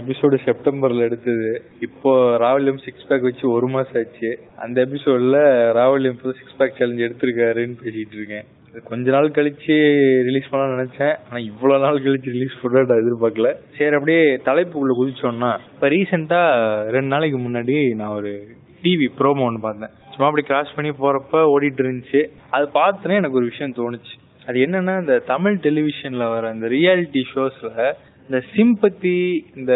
[0.00, 1.62] Episode செப்டம்பர்ல எடுத்தது.
[1.80, 4.38] இப்போ ராவலியம் six back வச்சு ஒரு மாசம் ஆச்சு.
[4.58, 5.36] அந்த எபிசோட்ல
[5.80, 8.44] ராவலியம் சிக்ஸ் பேக் சேலஞ்ச் எடுத்திருக்காருன்னு பேசிட்டு இருக்கேன்.
[8.84, 9.76] கொஞ்ச நாள் கழிச்சு
[10.22, 11.16] ரிலீஸ் பண்ண நினைச்சேன்.
[11.28, 13.54] ஆனா இவ்வளவு நாள் கழிச்சு ரிலீஸ் பண்ண எதிர்பார்க்கல.
[13.78, 16.42] சரி அப்படியே தலைப்புக்குள்ள குதிச்சோம்னா இப்ப ரீசெண்டா
[16.82, 18.46] ரெண்டு நாளைக்கு முன்னாடி நான் ஒரு
[18.82, 19.88] டிவி ப்ரோமோ ஒன்று பார்த்தேன்.
[20.10, 22.30] சும்மா அப்படி கிராஸ் பண்ணி போறப்ப ஓடிட்டு இருந்துச்சு.
[22.50, 24.14] அது பார்த்தோன்னே எனக்கு ஒரு விஷயம் தோணுச்சு.
[24.46, 27.92] அது என்னன்னா இந்த தமிழ் டெலிவிஷன்ல வர அந்த ரியாலிட்டி ஷோஸ்ல
[28.30, 29.72] இந்த சிம்பத்தி இந்த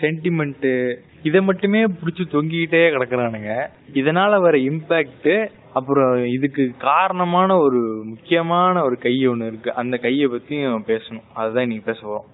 [0.00, 3.66] சென்டிமெண்ட் இதை மட்டுமே பிடிச்சி தொங்கிக்கிட்டே கிடக்குறானுங்க.
[3.94, 9.72] இதனால வர இம்பாக்ட் அப்புறம் இதுக்கு காரணமான ஒரு முக்கியமான ஒரு கை ஒன்று இருக்கு.
[9.72, 11.22] அந்த கையை பத்தியும் பேசணும்.
[11.34, 12.30] அதுதான் இன்னைக்கு பேச போறோம்.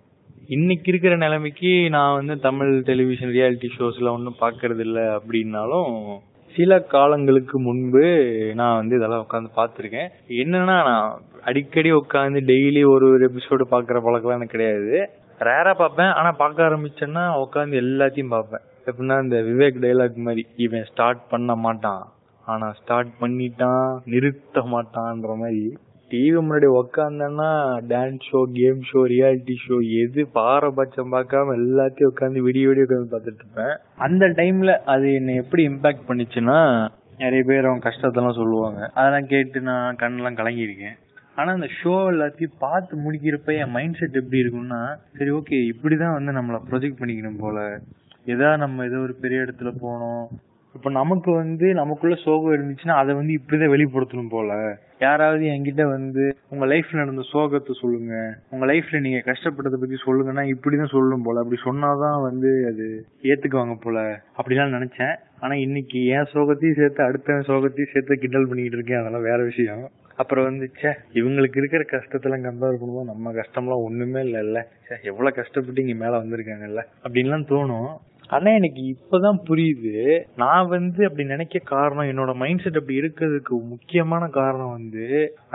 [0.47, 6.17] இன்னைக்கு இருக்கிற நிலைமைக்கு நான் வந்து தமிழ் டெலிவிஷன் ரியாலிட்டி ஷோஸ்ல ஒன்றும் பாக்குறது இல்லை அப்படின்னாலும்
[6.57, 8.07] சில காலங்களுக்கு முன்பு
[8.55, 10.09] நான் வந்து இதெல்லாம் உட்காந்து பார்த்துருக்கேன்.
[10.29, 15.11] என்னன்னா நான் அடிக்கடி உட்காந்து டெய்லி ஒரு ஒரு எபிசோடு பார்க்குற பழக்கம்லாம் எனக்கு கிடையாது.
[15.39, 16.13] ரேரா பார்ப்பேன்.
[16.13, 18.65] ஆனா பார்க்க ஆரம்பிச்சேன்னா உட்காந்து எல்லாத்தையும் பார்ப்பேன்.
[18.87, 22.05] எப்படின்னா இந்த விவேக் டைலாக் மாதிரி இவன் ஸ்டார்ட் பண்ண மாட்டான்.
[22.47, 25.77] ஆனா ஸ்டார்ட் பண்ணிட்டான் நிறுத்த மாட்டான்ற மாதிரி.
[26.11, 27.49] டிவி முன்னாடி உக்காந்தேன்னா
[27.89, 33.43] dance show game show reality show எது பாரபட்சம் பார்க்காம எல்லாத்தையும் உட்காந்து விடிய விடிய உட்காந்து பார்த்துட்டு
[33.45, 33.75] இருப்பேன்.
[33.97, 38.91] அந்த டைம்ல அது என்னை எப்படி இம்பாக்ட் பண்ணுச்சுன்னா நிறைய பேர் அவங்க கஷ்டத்தெல்லாம் சொல்லுவாங்க.
[38.95, 40.97] அதெல்லாம் கேட்டு நான் கண்ணெல்லாம் கலங்கியிருக்கேன்.
[41.39, 44.81] ஆனா அந்த ஷோ எல்லாத்தையும் பார்த்து முடிக்கிறப்ப என் மைண்ட் செட் எப்படி இருக்கும்னா
[45.19, 47.81] சரி ஓகே இப்படிதான் வந்து நம்மள ப்ரொஜெக்ட் பண்ணிக்கணும் போல.
[48.25, 50.25] ஏதா நம்ம ஏதோ ஒரு பெரிய இடத்துல போனோம்.
[50.75, 54.79] இப்ப நமக்கு வந்து நமக்குள்ள சோகம் இருந்துச்சுன்னா அதை வந்து இப்படிதான் வெளிப்படுத்தணும் போல.
[54.99, 58.15] யாராவது என்கிட்ட வந்து உங்க லைஃப்ல நடந்த சோகத்தை சொல்லுங்க.
[58.51, 61.43] உங்க லைஃப்ல நீங்க கஷ்டப்பட்டதை பத்தி சொல்லுங்கன்னா இப்படிதான் சொல்லணும் போல.
[61.43, 64.23] அப்படி சொன்னாதான் வந்து அது ஏத்துக்குவாங்க போல.
[64.43, 65.15] அப்படிலாம் நினைச்சேன்.
[65.41, 69.01] ஆனா இன்னைக்கு என் சோகத்தையும் சேர்த்து அடுத்த சோகத்தையும் சேர்த்து கிண்டல் பண்ணிக்கிட்டு இருக்கேன்.
[69.01, 69.91] அதெல்லாம் வேற விஷயம்.
[70.19, 74.61] அப்புறம் வந்து சே இவங்களுக்கு இருக்கிற கஷ்டத்தெல்லாம் கம்பேர் பண்ணும்போது நம்ம கஷ்டம்லாம் ஒண்ணுமே இல்லைல்ல.
[74.85, 76.83] ச்சே எவ்வளவு கஷ்டப்பட்டு இங்க மேல வந்திருக்காங்கல்ல?
[77.05, 77.91] அப்படின்லாம் தோணும்.
[78.31, 79.95] ஆனா எனக்கு இப்பதான் புரியுது.
[80.43, 85.07] நான் வந்து அப்படி நினைக்க காரணம் என்னோட மைண்ட் செட் அப்படி இருக்கிறதுக்கு முக்கியமான காரணம் வந்து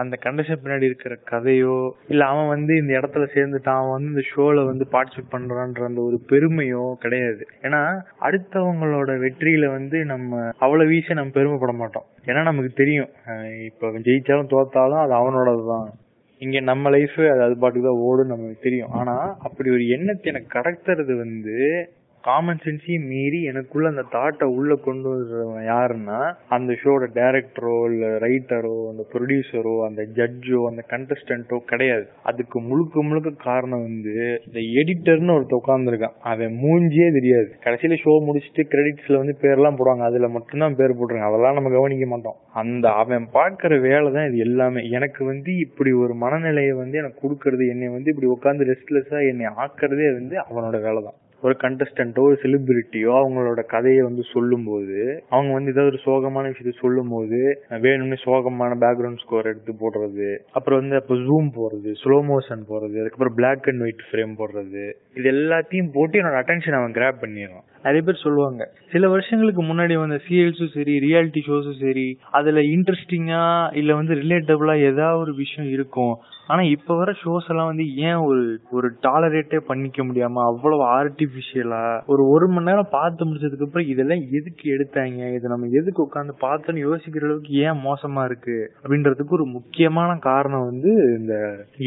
[0.02, 4.66] அந்த கண்டிஷன் பின்னாடி இருக்கிற கதையோ இல்ல அவன் வந்து இந்த இடத்துல சேர்ந்துட்டான் அவன் வந்து இந்த ஷோல
[4.72, 7.44] வந்து பார்ட்டிசிபேட் பண்றான்ற அந்த ஒரு பெருமையோ கிடையாது.
[7.62, 7.82] ஏன்னா
[8.28, 12.08] அடுத்தவங்களோட வெற்றியில வந்து நம்ம அவ்வளவு ஈஸியா நம்ம பெருமைப்பட மாட்டோம்.
[12.26, 13.12] ஏன்னா நமக்கு தெரியும்.
[13.70, 15.90] இப்ப அவன் ஜெயிச்சாலும் தோத்தாலும் அது அவனோடதுதான்.
[16.42, 18.94] இங்க நம்ம லைஃப் அது அது பாட்டுக்கு தான் ஓடும் நமக்கு தெரியும்.
[19.00, 19.14] ஆனா
[19.48, 21.58] அப்படி ஒரு எண்ணத்தை எனக்கு கடத்துறது வந்து
[22.24, 28.76] காமன் சென்ஸையும் மீறி எனக்குள்ள அந்த தாட்டை உள்ள கொண்டு வர்றவன் யாருன்னா அந்த ஷோட டைரக்டரோ இல்ல ரைட்டரோ
[28.92, 32.06] அந்த ப்ரொடியூசரோ அந்த ஜட்ஜோ அந்த கண்டஸ்டன்ட்டோ கிடையாது.
[32.24, 34.14] அதுக்கு முழுக்க முழுக்க காரணம் வந்து
[34.46, 37.50] இந்த எடிட்டர்னு ஒருத்த உட்காந்துருக்கான் அவன் மூஞ்சியே தெரியாது.
[37.66, 40.06] கடைசியில ஷோ முடிச்சுட்டு கிரெடிட்ஸ்ல வந்து பேர்லாம் போடுவாங்க.
[40.12, 42.40] அதுல மட்டும்தான் பேர் போட்டுருங்க அதெல்லாம் நம்ம கவனிக்க மாட்டோம்.
[42.54, 44.84] அந்த அவன் பார்க்கிற வேலை தான் இது எல்லாமே.
[44.90, 47.66] எனக்கு வந்து இப்படி ஒரு மனநிலையை வந்து எனக்கு கொடுக்கறது.
[47.76, 53.14] என்னை வந்து இப்படி உட்காந்து ரெஸ்ட்லெஸ்ஸா என்னை ஆக்குறதே வந்து அவனோட வேலை தான் ஒரு கண்டஸ்டண்ட்டோ ஒரு செலிபிரிட்டியோ
[53.22, 55.00] அவங்களோட கதையை வந்து சொல்லும்போது
[55.30, 57.40] அவங்க வந்து ஏதாவது ஒரு சோகமான விஷயத்த சொல்லும்போது
[57.86, 63.36] வேணும்னு சோகமான பேக்ரவுண்ட் ஸ்கோர் எடுத்து போடுறது அப்புறம் வந்து அப்போ ஜூம் போடுறது ஸ்லோ மோஷன் போடுறது அதுக்கப்புறம்
[63.36, 67.68] பிளாக் அண்ட் ஒயிட் ஃப்ரேம் போடுறது இது எல்லாத்தையும் போட்டு என்னோட அட்டென்ஷன் அவன் கிராப் பண்ணிடுவான்.
[67.84, 68.62] நிறைய பேர் சொல்லுவாங்க.
[68.92, 73.42] சில வருஷங்களுக்கு முன்னாடி வந்த சீரியல்ஸும் சரி ரியாலிட்டி ஷோஸும் சரி அதுல இன்ட்ரெஸ்டிங்கா
[73.74, 76.14] இல்ல வந்து ரிலேட்டபிளா ஏதாவது ஒரு விஷயம் இருக்கும்.
[76.48, 82.24] ஆனா இப்ப வர ஷோஸ் எல்லாம் வந்து ஏன் ஒரு ஒரு டாலரேட்டே பண்ணிக்க முடியாம அவ்வளவு ஆர்டிபிஷியலா ஒரு
[82.28, 85.34] ஒரு மணி நேரம் பார்த்து முடிச்சதுக்கு அப்புறம் இதெல்லாம் எதுக்கு எடுத்தாங்க?
[85.36, 88.58] இதை நம்ம எதுக்கு உட்காந்து பார்த்தோன்னு யோசிக்கிற அளவுக்கு ஏன் மோசமா இருக்கு?
[88.84, 91.36] அப்படின்றதுக்கு ஒரு முக்கியமான காரணம் வந்து இந்த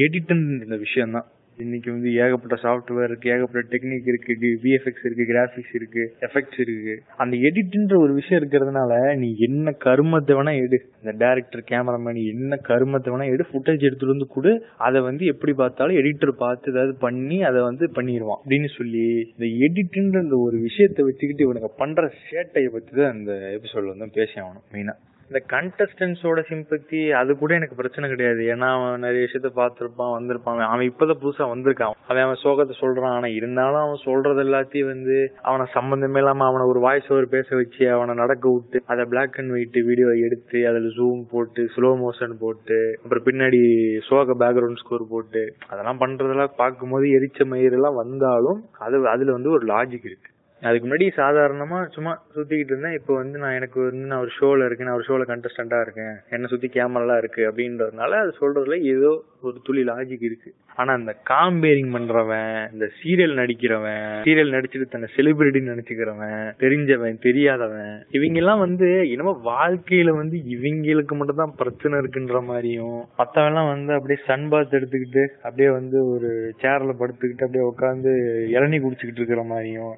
[0.07, 1.29] எடிட்டன் இந்த விஷயம் தான்
[1.59, 4.33] இன்னைக்கு வந்து ஏகப்பட்ட சாஃப்ட்வேர் இருக்கு ஏகப்பட்ட டெக்னிக் இருக்கு
[4.65, 6.95] விஎஃப்எக்ஸ் இருக்கு கிராபிக்ஸ் இருக்கு எஃபெக்ட்ஸ் இருக்கு.
[7.17, 10.79] அந்த எடிட்ன்ற ஒரு விஷயம் இருக்கிறதுனால நீ என்ன கருமத்தை வேணா எடு.
[11.03, 13.47] இந்த டேரக்டர் கேமராமேன் என்ன கருமத்தை வேணா எடு.
[13.53, 14.53] ஃபுட்டேஜ் எடுத்துட்டு வந்து கொடு.
[14.77, 18.41] அதை வந்து எப்படி பார்த்தாலும் எடிட்டர் பார்த்து ஏதாவது பண்ணி அதை வந்து பண்ணிடுவான்.
[18.43, 23.95] அப்படின்னு சொல்லி இந்த எடிட்ன்ற இந்த ஒரு விஷயத்தை வச்சுக்கிட்டு இவனுக்கு பண்ற சேட்டையை பத்தி தான் இந்த எபிசோட்ல
[23.97, 24.97] வந்து பேசி ஆகணும் மெயினா
[25.31, 28.43] இந்த கண்டஸ்டன்ஸோட சிம்பத்தி அது கூட எனக்கு பிரச்சனை கிடையாது.
[28.55, 30.61] ஏன்னா அவன் நிறைய விஷயத்த பார்த்துருப்பான் வந்திருப்பான்.
[30.67, 31.97] அவன் இப்பதான் புதுசா வந்திருக்கான்.
[32.09, 33.15] அவன் அவன் சோகத்தை சொல்றான்.
[33.17, 37.91] ஆனா இருந்தாலும் அவன் சொல்றது எல்லாத்தையும் வந்து அவனை சம்பந்தமே இல்லாம அவனை ஒரு வாய்ஸ் ஓவர் பேச வச்சு
[37.91, 42.79] அவனை நடக்க விட்டு அதை பிளாக் அண்ட் ஒயிட் வீடியோ எடுத்து அதுல ஜூம் போட்டு ஸ்லோ மோஷன் போட்டு
[43.03, 43.63] அப்புறம் பின்னாடி
[44.09, 49.67] சோக பேக்ரவுண்ட் ஸ்கோர் போட்டு அதெல்லாம் பண்றதெல்லாம் பார்க்கும்போது எரிச்ச மயிர் எல்லாம் வந்தாலும் அது அதுல வந்து ஒரு
[49.67, 50.31] லாஜிக் இருக்கு.
[50.63, 52.99] அதுக்கு முன்னாடி சாதாரணமா சும்மா சுத்திக்கிட்டு இருந்தேன்.
[52.99, 54.89] இப்போ வந்து நான் எனக்கு வந்து நான் ஒரு ஷோல இருக்கேன்.
[54.89, 56.15] நான் ஒரு ஷோல கண்டஸ்டண்டா இருக்கேன்.
[56.31, 59.11] என்ன சுத்தி கேமராலாம் இருக்கு அப்படின்றதுனால அது சொல்றதுல ஏதோ
[59.41, 60.51] ஒரு துளி லாஜிக் இருக்கு.
[60.75, 68.39] ஆனா இந்த காம்பேரிங் பண்றவன் இந்த சீரியல் நடிக்கிறவன் சீரியல் நடிச்சிட்டு தன்னை செலிபிரிட்டின்னு நினைச்சுக்கிறவன் தெரிஞ்சவன் தெரியாதவன் இவங்க
[68.39, 74.19] எல்லாம் வந்து என்னமோ வாழ்க்கையில வந்து இவங்களுக்கு மட்டும் தான் பிரச்சனை இருக்குன்ற மாதிரியும் மத்தவன் எல்லாம் வந்து அப்படியே
[74.27, 76.31] சன் பாத் எடுத்துக்கிட்டு அப்படியே வந்து ஒரு
[76.65, 78.13] சேர்ல படுத்துக்கிட்டு அப்படியே உட்காந்து
[78.57, 79.95] இளநீ குடிச்சுக்கிட்டு இருக்கிற மாதிரியும்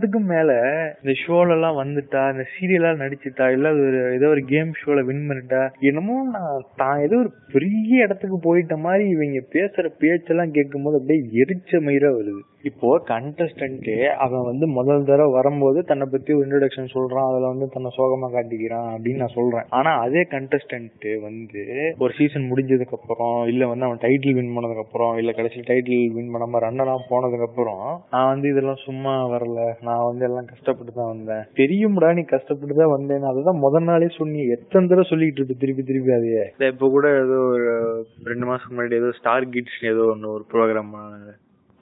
[0.00, 0.50] எல்லாத்துக்கும் மேல
[1.00, 5.62] இந்த ஷோல எல்லாம் வந்துட்டா இந்த சீரியலா நடிச்சுட்டா இல்ல ஒரு ஏதோ ஒரு கேம் ஷோல வின் பண்ணிட்டா
[5.88, 11.20] என்னமோ நான் தான் ஏதோ ஒரு பெரிய இடத்துக்கு போயிட்ட மாதிரி இவங்க பேசுற பேச்செல்லாம் கேட்கும் போது அப்படியே
[11.42, 12.40] எரிச்ச மயிரா வருது.
[12.68, 13.86] இப்போ கண்டஸ்டன்ட்
[14.24, 18.88] அவன் வந்து முதல் தடவை வரும்போது தன்னை பத்தி ஒரு இன்ட்ரோடக்ஷன் சொல்றான் அதுல வந்து தன்னை சோகமா காட்டிக்கிறான்
[18.94, 19.66] அப்படின்னு நான் சொல்றேன்.
[19.78, 21.62] ஆனா அதே கண்டஸ்டன்ட் வந்து
[22.04, 26.32] ஒரு சீசன் முடிஞ்சதுக்கு அப்புறம் இல்ல வந்து அவன் டைட்டில் வின் பண்ணதுக்கு அப்புறம் இல்ல கடைசி டைட்டில் வின்
[26.34, 27.82] பண்ணாம ரன்னரா போனதுக்கு அப்புறம்
[28.12, 31.44] நான் வந்து இதெல்லாம் சும்மா வரல நான் வந்து எல்லாம் கஷ்டப்பட்டு தான் வந்தேன்.
[31.60, 36.12] தெரியும்டா நீ கஷ்டப்பட்டு தான் வந்தேன் அதுதான் முதல் நாளே சொன்னி எத்தனை தடவை சொல்லிட்டு இருப்ப திருப்பி திருப்பி
[36.18, 36.46] அதையே.
[36.72, 37.70] இப்ப கூட ஏதோ ஒரு
[38.32, 40.92] ரெண்டு மாசம் முன்னாடி ஏதோ ஸ்டார் கிட்ஸ் ஏதோ ஒன்று ஒரு ப்ரோக்ராம்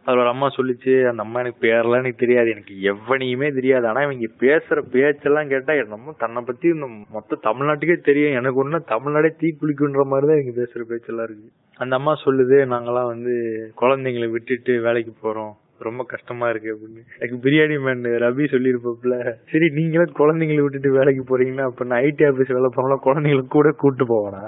[0.06, 2.48] அதுல ஒரு அம்மா சொல்லிச்சு அந்த அம்மா எனக்கு பேரெல்லாம் எனக்கு தெரியாது.
[2.54, 3.84] எனக்கு எவனையுமே தெரியாது.
[3.86, 8.36] ஆனா இவங்க பேசுற பேச்செல்லாம் கேட்டா நம்ம தன்னை பத்தி இந்த மொத்த தமிழ்நாட்டுக்கே தெரியும்.
[8.40, 11.48] எனக்கு ஒண்ணு தமிழ்நாடே தீ குளிக்குன்ற மாதிரிதான் இவங்க பேசுற பேச்செல்லாம் இருக்கு.
[11.84, 13.34] அந்த அம்மா சொல்லுது நாங்கெல்லாம் வந்து
[13.82, 15.52] குழந்தைங்களை விட்டுட்டு வேலைக்கு போறோம்.
[15.78, 17.02] ரொம்ப கஷ்டமா இருக்கு அப்படின்னு.
[17.18, 19.16] எனக்கு பிரியாணி மேன் ரவி சொல்லியிருப்பாப்ல
[19.50, 24.04] சரி நீங்களும் குழந்தைங்களை விட்டுட்டு வேலைக்கு போறீங்கன்னா அப்ப நான் ஐடி ஆபீஸ் வேலை போனா குழந்தைங்களை கூட கூட்டு
[24.04, 24.42] போவானா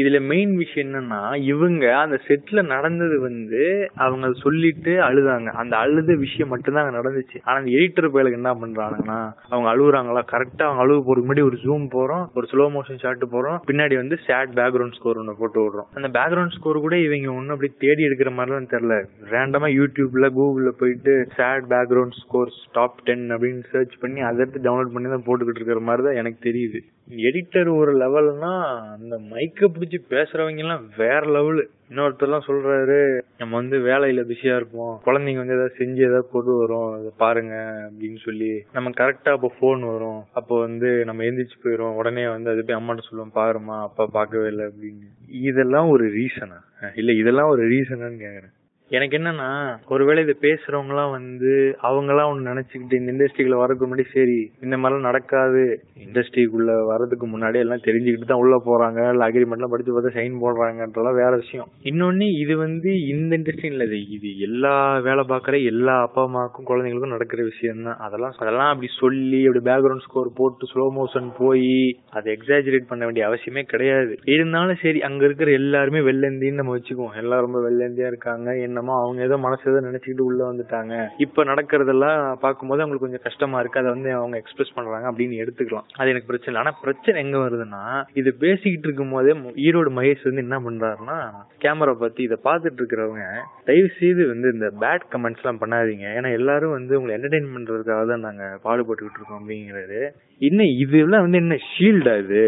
[0.00, 1.20] இதுல மெயின் விஷயம் என்னன்னா
[1.52, 3.62] இவங்க அந்த செட்ல நடந்தது வந்து
[3.94, 5.50] அவங்க சொல்லிட்டு அழுதாங்க.
[5.62, 7.38] அந்த அழுத விஷயம் மட்டும்தான் அங்க நடந்துச்சு.
[7.44, 9.18] ஆனா அந்த எடிட்டர் பயலுக்கு என்ன பண்றாங்கன்னா
[9.52, 13.58] அவங்க அழுகுறாங்களா கரெக்டா அவங்க அழுகு போறதுக்கு முன்னாடி ஒரு ஜூம் போறோம் ஒரு ஸ்லோ மோஷன் ஷாட் போறோம்.
[13.70, 15.88] பின்னாடி வந்து சேட் பேக்ரவுண்ட் ஸ்கோர் ஒன்று போட்டு விடுறோம்.
[15.94, 18.98] அந்த பேக்ரவுண்ட் ஸ்கோர் கூட இவங்க ஒன்னும் அப்படி தேடி எடுக்கிற மாதிரிலாம் தெரியல.
[19.34, 24.94] ரேண்டமா யூடியூப்ல கூகுள்ல போயிட்டு sad background scores top ten அப்படின்னு சர்ச் பண்ணி அதை எடுத்து டவுன்லோட்
[24.96, 26.80] பண்ணி தான் போட்டுக்கிட்டு இருக்கிற மாதிரி தான் எனக்கு தெரியுது.
[27.26, 28.52] எடிட்டர் ஒரு லெவல்னா
[28.94, 32.98] அந்த மைக்கை பிடிச்சி பேசுறவங்க எல்லாம் வேற லெவலு இன்னொருத்தர் எல்லாம் சொல்றாரு
[33.38, 34.94] நம்ம வந்து வேலையில பிஸியா இருப்போம்.
[35.04, 36.92] குழந்தைங்க வந்து ஏதாவது செஞ்சு ஏதாவது பொருள் வரும்.
[36.92, 37.54] அதை பாருங்க
[37.88, 40.20] அப்படின்னு சொல்லி நம்ம கரெக்டா அப்போ போன் வரும்.
[40.32, 44.66] அப்போ வந்து நம்ம எந்திரிச்சு போயிரும் உடனே வந்து அது போய் அம்மாட்ட சொல்லுவோம் பாருமா அப்பா பார்க்கவே இல்லை
[44.66, 45.06] அப்படின்னு.
[45.28, 46.60] இதெல்லாம் ஒரு ரீசனா
[46.94, 48.54] இல்ல இதெல்லாம் ஒரு ரீசனான்னு கேக்குறேன்.
[48.90, 49.48] எனக்கு என்னன்னா
[49.94, 51.52] ஒருவேளை இதை பேசுறவங்க எல்லாம் வந்து
[51.88, 55.62] அவங்க எல்லாம் ஒண்ணு நினைச்சுக்கிட்டு இந்த இண்டஸ்ட்ரிக்குள்ள வரதுக்கு முன்னாடி சரி இந்த மாதிரிலாம் நடக்காது.
[56.04, 59.00] இண்டஸ்ட்ரிக்குள்ள வரதுக்கு முன்னாடி எல்லாம் தெரிஞ்சுக்கிட்டு தான் உள்ள போறாங்க.
[59.12, 61.68] இல்ல அக்ரிமெண்ட் எல்லாம் படிச்சு பார்த்தா சைன் போடுறாங்கன்றலாம் வேற விஷயம்.
[61.90, 67.16] இன்னொன்னு இது வந்து இந்த இண்டஸ்ட்ரி இல்ல இது இது எல்லா வேலை பார்க்குற எல்லா அப்பா அம்மாவுக்கும் குழந்தைங்களுக்கும்
[67.16, 71.74] நடக்கிற விஷயம் தான் அதெல்லாம் அதெல்லாம் அப்படி சொல்லி அப்படி பேக்ரவுண்ட் ஸ்கோர் போட்டு ஸ்லோ மோஷன் போய்
[72.10, 74.14] அதை எக்ஸாஜரேட் பண்ண வேண்டிய அவசியமே கிடையாது.
[74.36, 77.14] இருந்தாலும் சரி அங்க இருக்கிற எல்லாருமே வெள்ளந்தின்னு நம்ம வச்சுக்குவோம்.
[77.24, 78.48] எல்லாம் ரொம்ப வெள்ளந்தியா இருக்காங்க.
[78.66, 80.94] என்ன என்னமோ அவங்க ஏதோ மனசு ஏதோ நினைச்சுக்கிட்டு உள்ள வந்துட்டாங்க.
[81.24, 83.80] இப்ப நடக்கிறதெல்லாம் பார்க்கும்போது அவங்களுக்கு கொஞ்சம் கஷ்டமா இருக்கு.
[83.82, 85.86] அதை வந்து அவங்க எக்ஸ்பிரஸ் பண்றாங்க அப்படின்னு எடுத்துக்கலாம்.
[86.00, 86.62] அது எனக்கு பிரச்சனை இல்லை.
[86.64, 87.82] ஆனா பிரச்சனை எங்க வருதுன்னா
[88.20, 89.34] இது பேசிக்கிட்டு இருக்கும் போதே
[89.66, 91.18] ஈரோடு மகேஷ் வந்து என்ன பண்றாருன்னா
[91.64, 93.24] கேமரா பத்தி இதை பார்த்துட்டு இருக்கிறவங்க
[93.68, 96.06] தயவு செய்து வந்து இந்த பேட் கமெண்ட்ஸ் எல்லாம் பண்ணாதீங்க.
[96.18, 100.00] ஏன்னா எல்லாரும் வந்து உங்களை என்டர்டைன் பண்றதுக்காக தான் நாங்க பாடுபட்டுக்கிட்டு இருக்கோம் அப்படிங்கிறது
[100.48, 102.42] இன்னும் இதெல்லாம் வந்து என்ன ஷீல்டா இது?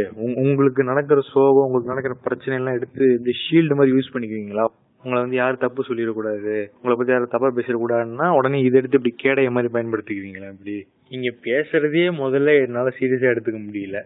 [0.44, 4.66] உங்களுக்கு நடக்கிற சோகம் உங்களுக்கு நடக்கிற பிரச்சனை எல்லாம் எடுத்து இந்த ஷீல்டு மாதிரி யூஸ் பண்ணிக்குவீங்களா?
[5.02, 6.54] உங்களை வந்து யாரும் தப்பு சொல்லிடக்கூடாது.
[6.76, 10.76] உங்களை பத்தி யாரும் தப்பா பேசிடக்கூடாதுன்னா உடனே இதை எடுத்து இப்படி கேடைய மாதிரி பயன்படுத்திக்குவீங்களா இப்படி?
[11.08, 13.98] நீங்க பேசுறதே முதல்ல என்னால சீரியஸா எடுத்துக்க முடியல.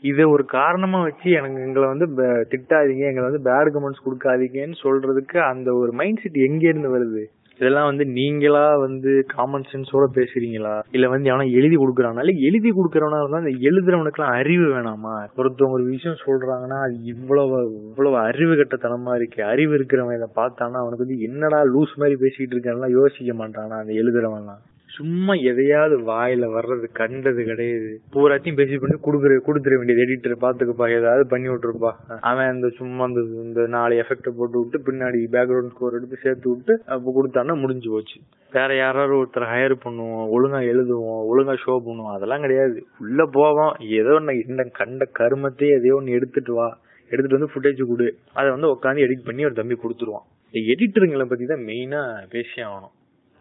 [0.00, 2.06] இதை ஒரு காரணமா வச்சு எனக்கு எங்களை வந்து
[2.52, 3.04] திட்டாதீங்க.
[3.10, 7.24] எங்களை வந்து பேட் கமெண்ட்ஸ் கொடுக்காதீங்கன்னு சொல்றதுக்கு அந்த ஒரு மைண்ட் செட் எங்க இருந்து வருது?
[7.60, 10.74] இதெல்லாம் வந்து நீங்களா வந்து காமன் சென்ஸோட பேசுறீங்களா?
[10.90, 15.14] இல்ல வந்து எவனா எழுதி கொடுக்குறானா இல்ல எழுதி கொடுக்கறவனா இருந்தா அந்த எழுதுறவனுக்கு எல்லாம் அறிவு வேணாமா?
[15.36, 17.58] ஒருத்தவங்க ஒரு விஷயம் சொல்றாங்கன்னா அது இவ்வளவு
[17.90, 19.44] இவ்வளவு அறிவு கட்டத்தனமா இருக்கு.
[19.44, 24.62] அறிவு இருக்கிறவன் இதை பார்த்தானா அவனுக்கு வந்து என்னடா லூஸ் மாதிரி பேசிக்கிட்டு இருக்கான்லாம் யோசிக்க மாட்டானா அந்த எழுதுறவன்லாம்?
[24.96, 27.90] சும்மா எதையாவது வாயில வர்றது கண்டது கிடையாது.
[28.14, 31.92] பூராத்தையும் பேசி பண்ணி குடுக்குற குடுத்துற வேண்டியது எடிட்டர் பாத்துக்குப்பா ஏதாவது பண்ணி விட்டுருப்பா.
[32.30, 36.74] அவன் அந்த சும்மா அந்த இந்த நாலு எஃபெக்ட போட்டு விட்டு பின்னாடி பேக்ரவுண்ட் ஸ்கோர் எடுத்து சேர்த்து விட்டு
[36.94, 38.18] அப்ப கொடுத்தான்னா முடிஞ்சு போச்சு.
[38.52, 42.78] வேற யாராவது ஒருத்தர் ஹையர் பண்ணுவோம் ஒழுங்கா எழுதுவோம் ஒழுங்கா ஷோ பண்ணுவோம் அதெல்லாம் கிடையாது.
[43.04, 46.68] உள்ள போவோம் ஏதோ ஒன்னு இந்த கண்ட கருமத்தையே எதையோ ஒன்னு எடுத்துட்டு வா.
[47.10, 48.06] எடுத்துட்டு வந்து ஃபுட்டேஜ் கொடு.
[48.32, 50.26] அதை வந்து உட்காந்து எடிட் பண்ணி ஒரு தம்பி கொடுத்துருவான்.
[50.54, 52.00] இந்த எடிட்டருங்களை பத்தி தான் மெயினா
[52.34, 52.94] பேசி ஆகணும்.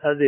[0.04, 0.28] அது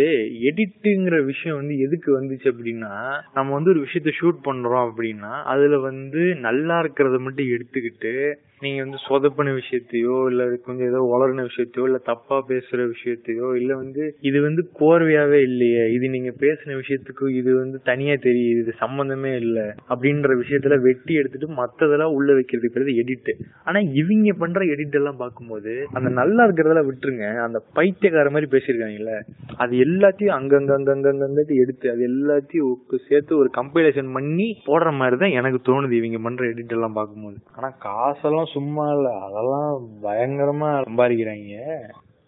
[0.50, 2.94] எடிட்டுங்கிற விஷயம் வந்து எதுக்கு வந்துச்சு அப்படின்னா
[3.36, 8.14] நம்ம வந்து ஒரு விஷயத்த ஷூட் பண்றோம் அப்படின்னா அதுல வந்து நல்லா இருக்கிறத மட்டும் எடுத்துக்கிட்டு
[8.62, 14.04] நீங்க வந்து சொதப்பின விஷயத்தையோ இல்ல கொஞ்சம் ஏதோ வளர்ன விஷயத்தையோ இல்ல தப்பா பேசுற விஷயத்தையோ இல்ல வந்து
[14.22, 19.60] இது வந்து கோர்வையாவே இல்லையே இது நீங்க பேசின விஷயத்துக்கு இது வந்து தனியா தெரியுது இது சம்பந்தமே இல்ல
[19.90, 23.32] அப்படின்ற விஷயத்துல வெட்டி எடுத்துட்டு மத்ததெல்லாம் உள்ள வைக்கிறதுக்கு பேரு எடிட்
[23.66, 29.16] ஆனா இவங்க பண்ற எடிட் எல்லாம் பார்க்கும்போது அந்த நல்லா இருக்கிறதெல்லாம் விட்டுருங்க அந்த பைத்தியக்கார மாதிரி பேசியிருக்காங்கல்ல
[29.58, 31.26] அது எல்லாத்தையும் அங்கங்க அங்கங்க
[31.64, 32.74] எடுத்து அது எல்லாத்தையும்
[33.08, 37.38] சேர்த்து ஒரு கம்பைலேஷன் பண்ணி போடுற மாதிரி தான் எனக்கு தோணுது இவங்க பண்ற எடிட் எல்லாம் பார்க்கும்போது.
[37.58, 39.10] ஆனா காசெல்லாம் சும்மா இல்ல.
[39.28, 39.72] அதெல்லாம்
[40.04, 41.56] பயங்கரமா சம்பாதிக்கிறாங்க.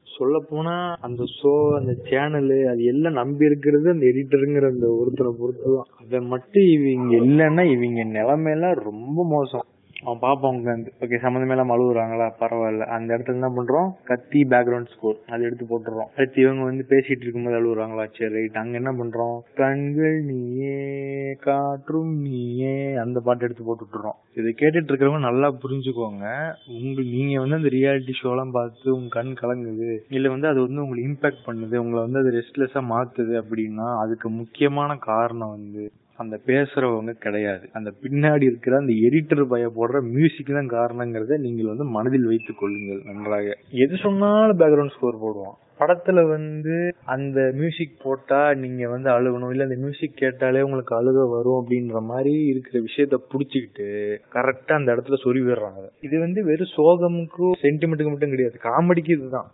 [0.08, 5.68] சொல்ல போனா அந்த ஷோ அந்த சேனலு அது எல்லாம் நம்பி இருக்கிறது அந்த எடிட்டருங்கிற அந்த ஒருத்தரை பொறுத்து
[5.76, 9.68] தான் அதை மட்டும் இவங்க இல்லைன்னா இவங்க நிலைமையெல்லாம் ரொம்ப மோசம்.
[10.04, 12.80] அவன் பாப்பான் உட்காந்து ஓகே சம்மந்தமே எல்லாம் அழுகுறாங்களா பரவாயில்ல.
[12.80, 13.90] அந்த இடத்துல என்ன பண்றோம்?
[14.04, 16.10] கத்தி பேக்ரவுண்ட் ஸ்கோர் அது எடுத்து போட்டுறோம்.
[16.16, 19.40] அடுத்து இவங்க வந்து பேசிட்டு இருக்கும்போது அழுகுறாங்களா சரி ரைட் அங்க என்ன பண்றோம்?
[19.56, 24.18] கண்கள் நீயே காற்றும் நீயே அந்த பாட்டு எடுத்து போட்டு விட்டுறோம்.
[24.36, 26.54] இதை கேட்டுட்டு இருக்கிறவங்க நல்லா புரிஞ்சுக்கோங்க.
[26.68, 29.98] உங்க நீங்க வந்து அந்த ரியாலிட்டி ஷோ எல்லாம் பார்த்து உங்க கண் கலங்குது.
[30.10, 31.76] இல்ல வந்து அது வந்து உங்களை இம்பாக்ட் பண்ணுது.
[31.76, 37.66] உங்களை வந்து அது ரெஸ்ட்லெஸ்ஸா மாத்துது அப்படின்னா அதுக்கு முக்கியமான காரணம் வந்து அந்த பேசுறவங்க கிடையாது.
[37.78, 43.02] அந்த பின்னாடி இருக்கிற அந்த எடிட்டர் பய போடுற மியூசிக் தான் காரணங்கிறத நீங்கள் வந்து மனதில் வைத்துக் கொள்ளுங்கள்
[43.10, 43.56] நன்றாக.
[43.86, 46.74] எது சொன்னாலும் பேக்ரவுண்ட் ஸ்கோர் போடுவோம் படத்துல வந்து
[47.06, 49.52] அந்த மியூசிக் போட்டா நீங்க வந்து அழுகணும்.
[49.54, 53.88] இல்ல அந்த மியூசிக் கேட்டாலே உங்களுக்கு அழுக வரும் அப்படின்ற மாதிரி இருக்கிற விஷயத்த புடிச்சுக்கிட்டு
[54.36, 55.86] கரெக்டா அந்த இடத்துல சொறி விடுறாங்க.
[56.02, 58.60] இது வந்து வெறும் சோகமுக்கும் சென்டிமெண்ட்டுக்கு மட்டும் கிடையாது.
[58.64, 59.50] காமெடிக்கு இதுதான்.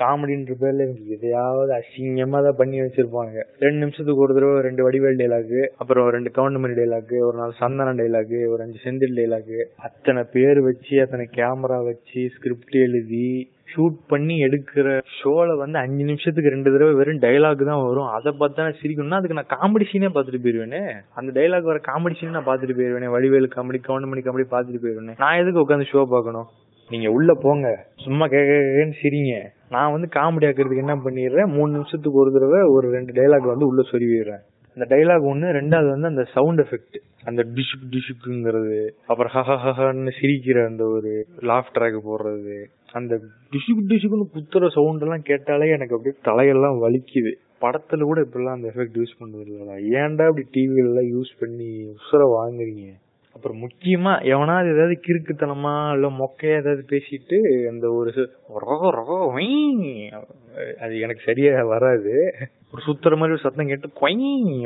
[0.00, 0.86] காமெடின்ற பேர்ல
[1.16, 3.36] எதையாவது அசிங்கமா தான் பண்ணி வச்சிருப்பாங்க.
[3.64, 8.38] ரெண்டு நிமிஷத்துக்கு ஒரு தடவை ரெண்டு வடிவேல் டைலாக் அப்புறம் ரெண்டு கவுண்டமணி டைலாக் ஒரு நாள் சந்தன டைலாக்
[8.52, 9.56] ஒரு அஞ்சு செந்தில் டைலாக்
[9.88, 13.28] அத்தனை பேர் வச்சு அத்தனை கேமரா வச்சு ஸ்கிரிப்ட் எழுதி
[13.72, 18.10] ஷூட் பண்ணி எடுக்கிற ஷோல வந்து அஞ்சு நிமிஷத்துக்கு ரெண்டு தடவை வெறும் டைலாக் தான் வரும்.
[18.16, 20.82] அதை பார்த்தா சிரிக்கணும்னா அதுக்கு நான் காமெடி சீனே பார்த்துட்டு போயிருவேனே.
[21.18, 23.10] அந்த டைலாக் வர காமெடி சீனே நான் பார்த்துட்டு போயிருவேனே.
[23.16, 25.16] வடிவேலு காமெடி கவுண்டமணி காமெடி பார்த்துட்டு போயிருவேனே.
[25.18, 26.48] நான் எதுக்கு உட்காந்து ஷோ பார்க்கணும்?
[26.90, 27.68] நீங்க உள்ள போங்க.
[28.04, 29.36] சும்மா கேட்கன்னு சிரிங்க.
[29.70, 31.46] நான் வந்து காமெடி ஆக்கிறதுக்கு என்ன பண்ணிடுறேன்?
[31.46, 34.44] மூணு நிமிஷத்துக்கு ஒரு தடவை ஒரு ரெண்டு டைலாக் வந்து உள்ள சொருவிடுறேன்
[34.76, 40.84] அந்த டைலாக் ஒன்று ரெண்டாவது வந்து அந்த சவுண்ட் எஃபெக்ட் அந்த டிஷுக் டிஷுக்குங்கிறது அப்புறம் ஹஹன்னு சிரிக்கிற அந்த
[40.84, 43.14] ஒரு லாஃப் ட்ராக் போடுறது அந்த
[43.50, 47.32] டிஷுக் டிஷுக்குன்னு குத்துற சவுண்ட் எல்லாம் கேட்டாலே எனக்கு அப்படியே தலையெல்லாம் வலிக்குது.
[47.60, 49.76] படத்துல கூட இப்படிலாம் அந்த எஃபெக்ட் யூஸ் பண்ணுறது இல்லடா.
[49.98, 52.92] ஏன்டா இப்படி டிவில யூஸ் பண்ணி உசுர வாங்குறீங்க?
[53.36, 57.38] அப்புறம் முக்கியமா எவனாவது ஏதாவது கிறுக்குத்தனமா இல்ல மொக்கையா ஏதாவது பேசிட்டு
[57.68, 58.12] அந்த ஒரு
[60.80, 62.34] அது எனக்கு சரியா வராது.
[62.72, 64.16] ஒரு சுத்துற மாதிரி ஒரு சத்தம் கேட்டு கொய்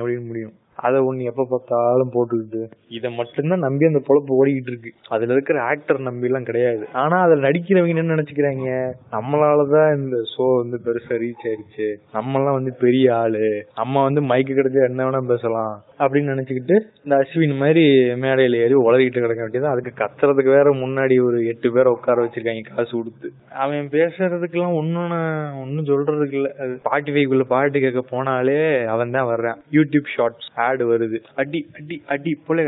[0.01, 0.53] அப்படின்னு முடியும்.
[0.75, 2.61] அதை ஒண்ணு எப்ப பார்த்தாலும் போட்டுக்கிட்டு.
[2.89, 4.93] இதை மட்டும்தான் நம்பி அந்த பொழப்பு ஓடிக்கிட்டு இருக்கு.
[5.09, 6.87] அதுல இருக்கிற ஆக்டர் நம்பி எல்லாம் கிடையாது.
[6.93, 8.93] ஆனா அதுல நடிக்கிறவங்க என்ன நினைச்சுக்கிறாங்க?
[9.13, 11.97] நம்மளாலதான் இந்த ஷோ வந்து பெருசா ரீச் ஆயிருச்சு.
[12.13, 13.67] நம்ம எல்லாம் வந்து பெரிய ஆளு.
[13.75, 15.83] நம்ம வந்து மைக்கு கிடைச்சா என்ன வேணா பேசலாம்.
[16.01, 17.85] அப்படின்னு நினைச்சுக்கிட்டு இந்த அஸ்வின் மாதிரி
[18.21, 22.93] மேடையில ஏறி உளறிக்கிட்டு கிடக்க வேண்டியது அதுக்கு கத்துறதுக்கு வேற முன்னாடி ஒரு எட்டு பேரை உட்கார வச்சிருக்காங்க காசு
[22.93, 23.31] கொடுத்து
[23.61, 25.15] அவன் பேசுறதுக்கெல்லாம் ஒன்னும்
[25.63, 31.21] ஒன்னும் சொல்றதுக்கு இல்ல அது ஸ்பாட்டிஃபைக்குள்ள பாட்டு கேட்க போனாலே அவன் தான் வர்றான் யூடியூப் ஷார்ட்ஸ் ஆடு வருது
[31.37, 32.59] அடி அடி அடி போல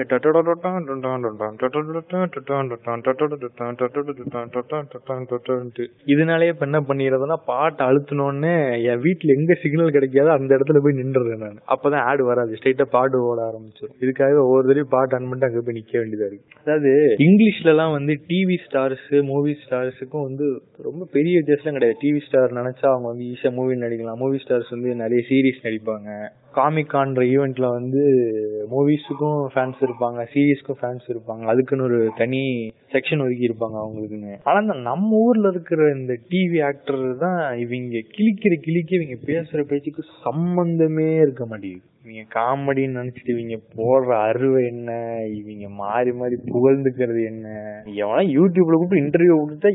[6.12, 8.54] இதனாலேயே இப்ப என்ன பண்ணிடுறதுன்னா பாட்டு அழுத்தினோடனே
[8.86, 12.86] என் வீட்டுல எங்க சிக்னல் கிடைக்காதோ அந்த இடத்துல போய் நின்றுறேன் நான் அப்பதான் ஆடு வராது ஸ்ட்ரைட்டா
[13.30, 16.58] ஓட ஆரம்பிச்சிடும் இதுக்காக ஒவ்வொரு தடவையும் பாட்டு அன் பண்ணிட்டு அங்க போய் நிக்க வேண்டியதா இருக்கு.
[16.64, 16.92] அதாவது
[17.26, 20.46] இங்கிலீஷ்ல எல்லாம் வந்து டிவி ஸ்டார்ஸ் மூவி ஸ்டார்ஸுக்கும் வந்து
[20.88, 21.98] ரொம்ப பெரிய வித்தியாசம் கிடையாது.
[22.04, 24.22] டிவி ஸ்டார் நினைச்சா அவங்க வந்து ஈஸியா மூவி நடிக்கலாம்.
[24.24, 26.08] மூவி ஸ்டார்ஸ் வந்து நிறைய சீரிஸ் நடிப்பாங்க.
[26.54, 28.02] காமிக்கான்ற ஈவெண்ட்ல வந்து
[28.70, 31.42] மூவிஸுக்கும் ஃபேன்ஸ் இருப்பாங்க சீரீஸ்க்கும் ஃபேன்ஸ் இருப்பாங்க.
[31.42, 32.42] அதுக்குன்னு ஒரு தனி
[32.92, 34.34] செக்ஷன் ஒதுக்கி இருப்பாங்க அவங்களுக்குன்னு.
[34.44, 40.04] ஆனா இந்த நம்ம ஊர்ல இருக்கிற இந்த டிவி ஆக்டர் தான் இவங்க கிழிக்கிற கிழிக்க இவங்க பேசுற பேச்சுக்கு
[40.24, 41.86] சம்பந்தமே இருக்க மாட்டேங்குது.
[42.04, 44.90] இவங்க காமெடின்னு நினைச்சிட்டு இவங்க போடுற அருவை என்ன?
[45.34, 47.48] இவங்க மாறி மாறி புகழ்ந்துக்கிறது என்ன?
[47.86, 49.70] எவனா யூடியூப்ல கூப்பிட்டு இன்டர்வியூ கொடுத்தா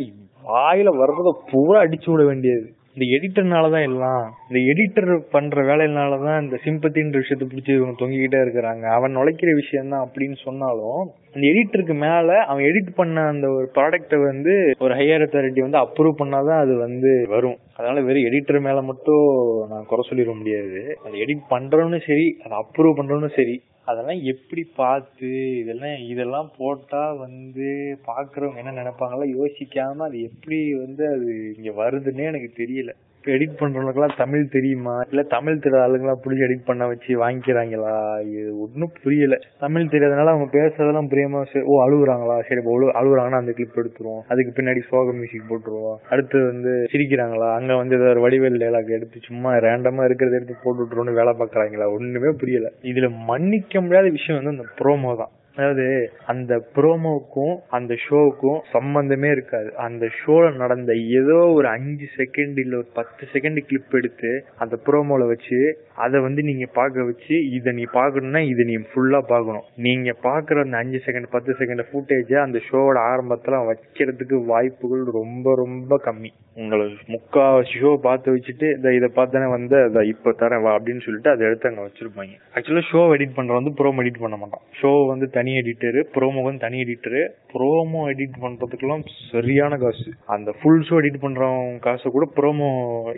[0.46, 2.68] வாயில வர்றத பூரா அடிச்சு விட வேண்டியது.
[2.98, 8.86] இந்த எடிட்டர்னாலதான் எல்லாம் இந்த எடிட்டர் பண்ற வேலையினாலதான் இந்த சிம்பத்தின்ற விஷயத்தை பிடிச்சி இவங்க தொங்கிக்கிட்டே இருக்கிறாங்க.
[8.90, 11.02] அவன் நுழைக்கிற விஷயம் தான் அப்படின்னு சொன்னாலும்
[11.38, 16.20] அந்த எடிட்டருக்கு மேல அவன் எடிட் பண்ண அந்த ஒரு ப்ராடக்ட்டை வந்து ஒரு ஹையர் அத்தாரிட்டி வந்து அப்ரூவ்
[16.20, 17.58] பண்ணாதான் அது வந்து வரும்.
[17.76, 19.26] அதனால வெறும் எடிட்டர் மேல மட்டும்
[19.68, 20.80] நான் குறை சொல்லிட முடியாது.
[21.04, 23.56] அதை எடிட் பண்றவனும் சரி அதை அப்ரூவ் பண்றவனும் சரி
[23.88, 25.30] அதெல்லாம் எப்படி பார்த்து
[25.60, 27.68] இதெல்லாம் இதெல்லாம் போட்டா வந்து
[28.08, 31.28] பாக்குறவங்க என்ன நினைப்பாங்களோ யோசிக்காம அது எப்படி வந்து அது
[31.58, 32.92] இங்க வருதுன்னே எனக்கு தெரியல.
[33.28, 35.02] இப்ப எடிட் பண்றவங்களுக்குலாம் தமிழ் தெரியுமா?
[35.10, 38.22] இல்ல தமிழ் தெரியாத ஆளுங்களாம் புடிச்சு எடிட் பண்ண வச்சு வாங்கிக்கிறாங்களா?
[38.22, 39.40] இது ஒன்னும் புரியல.
[39.60, 42.40] தமிழ் தெரியாதனால அவங்க பேசுறதெல்லாம் பிரியமா சரி, ஓ அழுகுறாங்களா?
[42.40, 44.22] சரி இப்போ அழு- அழுகுறாங்கன்னா அந்த கிளிப் எடுத்துருவோம்.
[44.28, 45.96] அதுக்கு பின்னாடி சோக மியூசிக் போட்டுருவோம்.
[46.10, 47.54] அடுத்து வந்து சிரிக்கிறாங்களா?
[47.54, 52.30] அங்க வந்து ஏதாவது வடிவேல் டைலாக் எடுத்து சும்மா ரேண்டமா இருக்கிறத எடுத்து போட்டு விட்டுருவோம்னு வேலை பாக்குறாங்களா ஒண்ணுமே
[52.38, 52.72] புரியல.
[52.82, 55.30] இதுல மன்னிக்க முடியாத விஷயம் வந்து அந்த ப்ரோமோ தான்.
[55.58, 55.86] அதாவது
[56.26, 59.70] அந்த ப்ரோமோக்கும் அந்த ஷோவுக்கும் சம்பந்தமே இருக்காது.
[59.78, 65.28] அந்த ஷோல நடந்த ஏதோ ஒரு அஞ்சு செகண்ட் இல்ல ஒரு பத்து செகண்ட் கிளிப் எடுத்து அந்த ப்ரோமோல
[65.28, 65.60] வச்சு
[65.96, 69.68] அதை வந்து நீங்க பார்க்க வச்சு இதை நீ பார்க்கணும்னா இதை நீ ஃபுல்லா பார்க்கணும்.
[69.76, 76.00] நீங்க பார்க்குற அந்த அஞ்சு செகண்ட் பத்து செகண்ட் ஃபுட்டேஜ அந்த ஷோவோட ஆரம்பத்துல வைக்கிறதுக்கு வாய்ப்புகள் ரொம்ப ரொம்ப
[76.06, 76.32] கம்மி.
[76.62, 81.44] உங்களை முக்காவசியோ பார்த்து வச்சுட்டு இதை இதை பார்த்தானே வந்து அதை இப்போ தரேன் வா அப்படின்னு சொல்லிட்டு அதை
[81.50, 82.34] எடுத்து அங்கே வச்சிருப்பாங்க.
[82.56, 84.64] ஆக்சுவலாக ஷோ எடிட் பண்ணுற வந்து ப்ரோமோ எடிட் பண்ண மாட்டான்.
[84.80, 87.22] ஷோ வந்து தனி எடிட்டரு ப்ரோமோ வந்து தனி எடிட்டரு
[87.54, 90.10] ப்ரோமோ எடிட் பண்ணுறதுக்கெல்லாம் சரியான காசு.
[90.38, 92.70] அந்த ஃபுல் ஷோ எடிட் பண்ணுறவன் காசை கூட ப்ரோமோ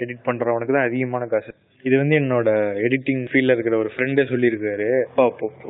[0.06, 1.54] எடிட் பண்ணுறவனுக்கு தான் அதிகமான காசு.
[1.88, 2.50] இது வந்து என்னோட
[2.86, 4.88] எடிட்டிங் ஃபீல்ட்ல இருக்கிற ஒரு ஃப்ரெண்டே சொல்லியிருக்காரு.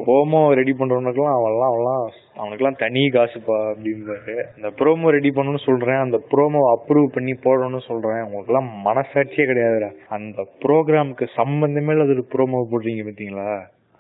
[0.06, 2.06] ப்ரோமோ ரெடி பண்றவனுக்குலாம் அவன்லாம் அவன்லாம்
[2.42, 4.36] அவனுக்குலாம் தனி காசுப்பா அப்படின்றாரு.
[4.56, 9.92] அந்த ப்ரோமோ ரெடி பண்ணணும்னு சொல்றேன் அந்த ப்ரோமோ அப்ரூவ் பண்ணி போடணும்னு சொல்றேன் உங்களுக்குலாம் மனசாட்சியே கிடையாதுடா.
[10.18, 13.50] அந்த ப்ரோக்ராமுக்கு சம்பந்தமே இல்லாத ஒரு ப்ரோமோ போடுறீங்க பாத்தீங்களா?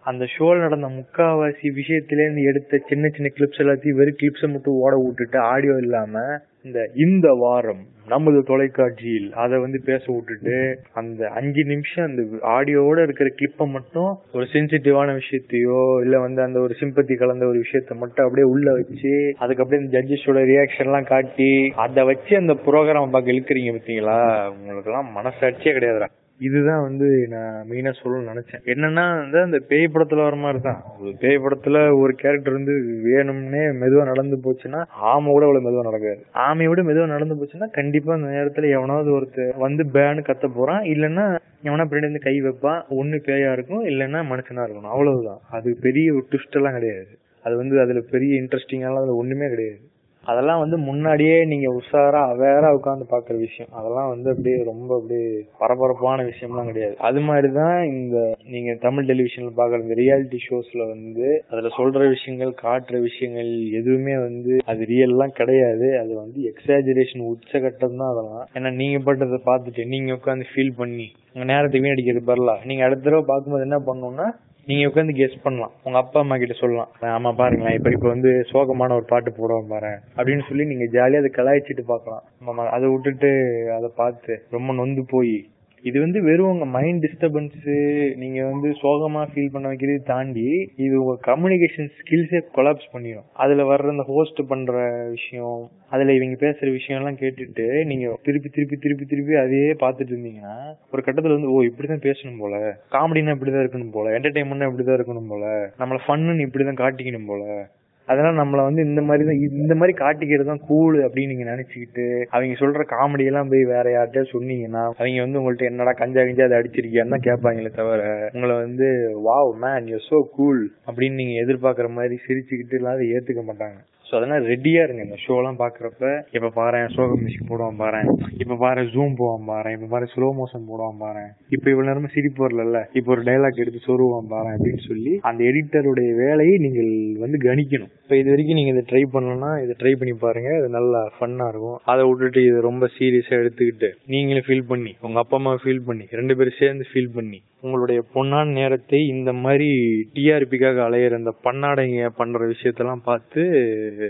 [0.05, 4.93] அந்த ஷோல நடந்த முக்காவாசி விஷயத்துல இருந்து எடுத்த சின்ன சின்ன கிளிப்ஸ் எல்லாத்தையும் வெறும் கிளிப்ஸை மட்டும் ஓட
[4.97, 6.23] விட்டுட்டு ஆடியோ இல்லாம
[6.63, 10.55] இந்த இந்த வாரம் நமது தொலைக்காட்சியில் அதை வந்து பேச விட்டுட்டு
[10.93, 12.21] அந்த அஞ்சு நிமிஷம் அந்த
[12.53, 17.97] ஆடியோவோட இருக்கிற கிளிப்பை மட்டும் ஒரு சென்சிட்டிவான விஷயத்தையோ இல்ல வந்து அந்த ஒரு சிம்பத்தி கலந்த ஒரு விஷயத்த
[17.97, 21.51] மட்டும் அப்படியே உள்ள வச்சு அதுக்கு அப்படியே இந்த ஜட்ஜஸோட ரியாக்ஷன் எல்லாம் காட்டி
[21.85, 24.19] அதை வச்சு அந்த ப்ரோக்ராம் பார்க்க இழுக்கிறீங்க பாத்தீங்களா
[24.55, 26.09] உங்களுக்கு எல்லாம் மனசாட்சியே கிடையாதுடா.
[26.39, 28.63] இதுதான் வந்து நான் மெயினா சொல்லணும்னு நினைச்சேன்.
[28.65, 30.83] என்னன்னா வந்து அந்த பேய் படத்துல வர மாதிரி தான்.
[31.01, 32.71] ஒரு பேய் படத்துல ஒரு கேரக்டர் வந்து
[33.05, 36.25] வேணும்னே மெதுவா நடந்து போச்சுன்னா ஆமை கூட அவ்வளவு மெதுவா நடக்காது.
[36.33, 40.81] ஆமையை விட மெதுவா நடந்து போச்சுன்னா கண்டிப்பா அந்த நேரத்துல எவனாவது ஒருத்தர் வந்து பேன்னு கத்த போறான்.
[40.81, 44.93] இல்லைன்னா எவனா பின்னாடி கை வைப்பான் ஒண்ணு பேயா இருக்கும் இல்லைன்னா மனுஷனா இருக்கணும்.
[44.95, 45.39] அவ்வளவுதான்.
[45.51, 47.07] அது பெரிய ஒரு ட்விஸ்ட் எல்லாம் கிடையாது.
[47.43, 49.79] அது வந்து அதுல பெரிய இன்ட்ரெஸ்டிங்கான அதுல ஒண்ணுமே கிடையாது.
[50.23, 53.69] அதெல்லாம் வந்து முன்னாடியே நீங்க உஷாரா அவேரா உட்காந்து பாக்குற விஷயம்.
[53.71, 56.95] அதெல்லாம் வந்து அப்படியே ரொம்ப அப்படியே பரபரப்பான விஷயம்லாம் கிடையாது.
[56.99, 63.01] அது மாதிரிதான் இந்த நீங்க தமிழ் டெலிவிஷன்ல பாக்குற இந்த ரியாலிட்டி ஷோஸ்ல வந்து அதுல சொல்ற விஷயங்கள் காட்டுற
[63.01, 65.99] விஷயங்கள் எதுவுமே வந்து அது ரியல்லாம் கிடையாது.
[65.99, 68.45] அது வந்து எக்ஸாஜரேஷன் உச்சகட்டம் தான் அதெல்லாம்.
[68.53, 73.25] ஏன்னா நீங்க பட்டதை பார்த்துட்டு நீங்க உட்காந்து ஃபீல் பண்ணி உங்க நேரத்தை வீணடிக்கிறது பரலா நீங்க அடுத்த தடவை
[73.27, 74.27] பார்க்கும்போது என்ன பண்ணணும்னா
[74.69, 75.71] நீங்க உட்காந்து கெஸ் பண்ணலாம்.
[75.83, 76.89] உங்க அப்பா அம்மா கிட்ட சொல்லலாம்.
[77.09, 81.31] ஆமா பாருங்களேன் இப்ப இப்ப வந்து சோகமான ஒரு பாட்டு போடுவோம் பாரு அப்படின்னு சொல்லி நீங்க ஜாலியா அதை
[81.35, 83.31] கலாய்ச்சிட்டு பாக்கலாம் ஆமா அதை விட்டுட்டு
[83.77, 85.33] அதை பார்த்து ரொம்ப நொந்து போய்
[85.81, 91.31] இது வந்து வெறும் உங்க மைண்ட் டிஸ்டர்பன்ஸ் நீங்க வந்து சோகமா ஃபீல் பண்ண வைக்கிறது தாண்டி இது உங்க
[91.31, 94.73] கம்யூனிகேஷன் ஸ்கில்ஸே கொலாப்ஸ் பண்ணிடும் அதுல வர்ற அந்த ஹோஸ்ட் பண்ற
[95.09, 100.55] விஷயம் அதுல இவங்க பேசுற விஷயம் எல்லாம் கேட்டுட்டு நீங்க திருப்பி திருப்பி திருப்பி திருப்பி அதையே பாத்துட்டு இருந்தீங்கன்னா
[100.91, 102.57] ஒரு கட்டத்துல வந்து ஓ இப்படிதான் பேசணும் போல.
[102.91, 104.19] காமெடினா இப்படிதான் இருக்கணும் போல.
[104.19, 105.71] என்டர்டைன்மெண்ட் இப்படிதான் இருக்கணும் போல.
[105.79, 107.69] நம்மள ஃபன்னு இப்படிதான் காட்டிக்கணும் போல.
[108.09, 112.55] அதனால நம்மள வந்து இந்த மாதிரி தான் இந்த மாதிரி காட்டிக்கிறது தான் கூல் அப்படின்னு நீங்க நினைச்சுக்கிட்டு அவங்க
[112.61, 117.15] சொல்ற காமெடி எல்லாம் போய் வேற யார்கிட்ட சொன்னீங்கன்னா அவங்க வந்து உங்கள்ட்ட என்னடா கஞ்சா கஞ்சா அதை அடிச்சிருக்கியான்னு
[117.15, 118.01] தான் கேட்பாங்களே தவிர
[118.33, 118.87] உங்களை வந்து
[119.27, 123.79] wow man you so cool அப்படின்னு நீங்க எதிர்பார்க்குற மாதிரி சிரிச்சுக்கிட்டு எல்லாம் அதை ஏத்துக்க மாட்டாங்க.
[124.09, 125.01] சோ அதனால ரெடியா இருங்க.
[125.07, 128.01] இந்த ஷோ எல்லாம் பாக்குறப்ப இப்ப பாரு சோக மியூசிக் போடுவான் பாரு
[128.43, 131.23] இப்ப பாரு ஜூம் போவான் பாரு இப்ப பாரு ஸ்லோ மோஷன் போடுவான் பாரு
[131.55, 136.09] இப்ப இவ்வளவு நேரமா சிரிப்பு வரல இப்ப ஒரு டைலாக் எடுத்து சொருவான் பாரு அப்படின்னு சொல்லி அந்த எடிட்டருடைய
[136.23, 136.91] வேலையை நீங்கள்
[137.23, 137.91] வந்து கணிக்கணும்.
[138.03, 140.49] இப்ப இது வரைக்கும் நீங்க இதை ட்ரை பண்ணலன்னா இதை ட்ரை பண்ணி பாருங்க.
[140.59, 141.77] இது நல்லா ஃபன்னா இருக்கும்.
[141.91, 146.35] அதை விட்டுட்டு இதை ரொம்ப சீரியஸா எடுத்துக்கிட்டு நீங்களும் ஃபீல் பண்ணி உங்க அப்பா அம்மா ஃபீல் பண்ணி ரெண்டு
[146.35, 149.69] பேரும் சேர்ந்து ஃபீல் பண்ணி உங்களுடைய பொன்னான நேரத்தை இந்த மாதிரி
[150.13, 153.41] டிஆர்பிக்காக அலையிற இந்த பன்னாடைங்க பண்ற விஷயத்தெல்லாம் பார்த்து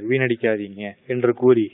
[0.09, 1.67] வீணடிக்காதீங்க என்று கூறி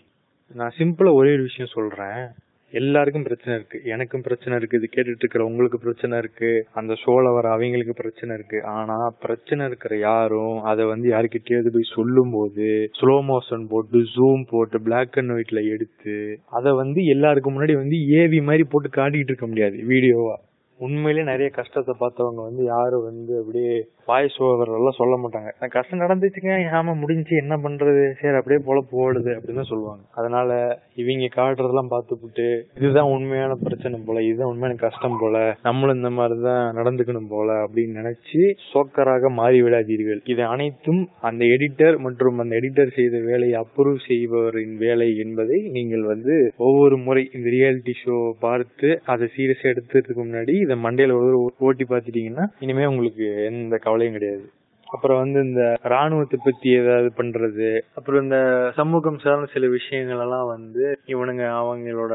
[0.55, 2.25] நான் சிம்பிளா ஒரே ஒரு விஷயம் சொல்றேன்.
[2.73, 3.81] எல்லாருக்கும் பிரச்சனை இருக்கு.
[3.83, 4.77] எனக்கும் பிரச்சனை இருக்கு.
[4.77, 6.67] இது கேட்டுட்டு இருக்கிற உங்களுக்கு பிரச்சனை இருக்கு.
[6.73, 8.63] அந்த ஷோல வர அவங்களுக்கு பிரச்சனை இருக்கு.
[8.63, 14.81] ஆனா பிரச்சனை இருக்கிற யாரும் அதை வந்து யாருக்கிட்டயாவது போய் சொல்லும் போது ஸ்லோ மோஷன் போட்டு ஜூம் போட்டு
[14.81, 19.77] பிளாக் அண்ட் ஒயிட்ல எடுத்து அதை வந்து எல்லாருக்கும் முன்னாடி வந்து ஏவி மாதிரி போட்டு காட்டிக்கிட்டு இருக்க முடியாது.
[19.89, 20.35] வீடியோவா.
[20.79, 23.75] உண்மையிலேயே நிறைய கஷ்டத்தை பார்த்தவங்க வந்து யாரும் வந்து அப்படியே
[24.07, 25.49] வாய்ஸ் ஓவர் எல்லாம் சொல்ல மாட்டாங்க.
[25.67, 26.51] கஷ்டம் நடந்துச்சுங்க.
[26.77, 28.03] ஆமா முடிஞ்சு என்ன பண்றது?
[28.21, 30.03] சரி அப்படியே பொழப்பு ஓடுது அப்படின்னு சொல்லுவாங்க.
[30.11, 30.49] அதனால
[30.95, 32.45] இவங்க காட்டுறதெல்லாம் பார்த்துப்புட்டு
[32.79, 38.41] இதுதான் உண்மையான பிரச்சனை போல இதுதான் உண்மையான கஷ்டம் போல நம்மளும் இந்த மாதிரிதான் நடந்துக்கணும் போல அப்படின்னு நினைச்சு
[38.71, 45.09] சோக்கராக மாறி விடாதீர்கள் இது அனைத்தும் அந்த எடிட்டர் மற்றும் அந்த எடிட்டர் செய்த வேலையை அப்ரூவ் செய்பவரின் வேலை
[45.17, 51.17] என்பதை நீங்கள் வந்து ஒவ்வொரு முறை இந்த ரியாலிட்டி ஷோ பார்த்து அதை சீரியஸா எடுத்துறதுக்கு முன்னாடி இதை மண்டையில
[51.21, 54.45] ஒரு ஓட்டி பார்த்துட்டீங்கன்னா இனிமே உங்களுக்கு எந்த கவலையும் கிடையாது.
[54.87, 58.37] அப்புறம் வந்து இந்த ராணுவத்தை பத்தி ஏதாவது பண்றது அப்புறம் இந்த
[58.75, 62.13] சமூகம் சார்ந்த சில விஷயங்கள் எல்லாம் வந்து இவனுங்க அவங்களோட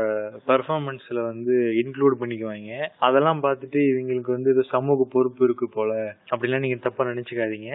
[0.50, 2.74] பெர்ஃபார்மன்ஸ்ல வந்து இன்க்ளூட் பண்ணிக்குவாங்க.
[2.98, 5.92] அதெல்லாம் பார்த்துட்டு இவங்களுக்கு வந்து இது சமூக பொறுப்பு இருக்கு போல
[6.30, 7.72] அப்படிலாம் நீங்க தப்பா நினைச்சுக்காதீங்க.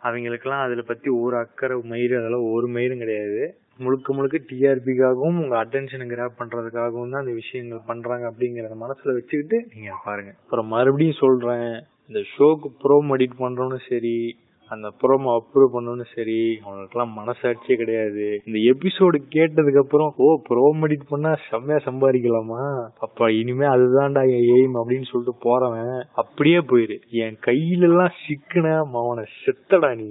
[0.00, 3.42] அவங்களுக்கெல்லாம் அதுல பத்தி ஒரு அக்கறை மயிறு அதெல்லாம் ஒரு மயிரும் கிடையாது.
[3.84, 9.92] முழுக்க முழுக்க டிஆர்பிக்காகவும் உங்க அட்டென்ஷனை கிராப் பண்றதுக்காகவும் தான் அந்த விஷயங்கள் பண்றாங்க அப்படிங்கறத மனசுல வச்சுக்கிட்டு நீங்க
[10.04, 10.32] பாருங்க.
[10.44, 11.70] அப்புறம் மறுபடியும் சொல்றேன்.
[12.08, 14.36] இந்த ஷோக்கு ப்ரோம் எடிட் பண்றவனும் சரி
[14.70, 18.24] அந்த ப்ரோமோ அப்ரூவ் பண்ணணும் சரி அவனுக்குலாம் மனசாட்சியே கிடையாது.
[18.44, 22.62] இந்த எபிசோடு கேட்டதுக்கு அப்புறம் ஓ ப்ரோமோ எடிட் பண்ணா செம்மையா சம்பாதிக்கலாமா?
[22.98, 26.96] அப்ப இனிமே அதுதான்டா என் எய்ம் அப்படின்னு சொல்லிட்டு போறவன் அப்படியே போயிரு.
[27.08, 30.08] என் கையில எல்லாம் சிக்கன அவனை செத்தடா நீ.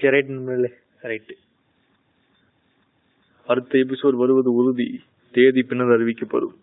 [0.00, 1.36] சரி ரைட் ரைட்டு
[3.48, 5.00] அடுத்த எபிசோட் வருவது உறுதி.
[5.34, 6.54] தேதி பின்னர் அறிவிக்கப்படும்.